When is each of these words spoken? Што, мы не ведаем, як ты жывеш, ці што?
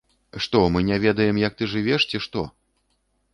Што, 0.45 0.61
мы 0.75 0.81
не 0.87 0.97
ведаем, 1.03 1.41
як 1.43 1.59
ты 1.61 1.69
жывеш, 1.75 2.07
ці 2.15 2.23
што? 2.25 2.47